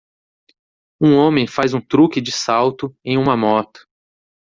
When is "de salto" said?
2.19-2.97